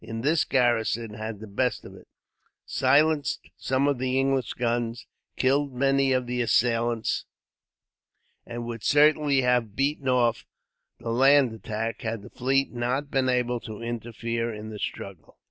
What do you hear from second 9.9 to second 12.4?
off the land attack, had the